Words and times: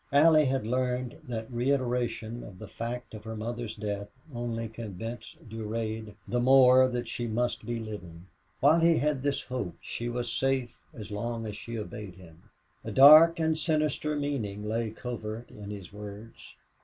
Allie 0.11 0.45
had 0.45 0.65
learned 0.65 1.19
that 1.27 1.51
reiteration 1.51 2.43
of 2.43 2.57
the 2.57 2.67
fact 2.67 3.13
of 3.13 3.23
her 3.23 3.35
mother's 3.35 3.75
death 3.75 4.07
only 4.33 4.67
convinced 4.67 5.47
Durade 5.47 6.15
the 6.27 6.39
more 6.39 6.87
that 6.87 7.07
she 7.07 7.27
must 7.27 7.67
be 7.67 7.77
living. 7.77 8.25
While 8.61 8.79
he 8.79 8.97
had 8.97 9.21
this 9.21 9.43
hope 9.43 9.75
she 9.79 10.09
was 10.09 10.33
safe 10.33 10.83
so 10.99 11.13
long 11.13 11.45
as 11.45 11.55
she 11.55 11.77
obeyed 11.77 12.15
him. 12.15 12.41
A 12.83 12.91
dark 12.91 13.39
and 13.39 13.55
sinister 13.55 14.15
meaning 14.15 14.67
lay 14.67 14.89
covert 14.89 15.51
in 15.51 15.69
his 15.69 15.93
words. 15.93 16.55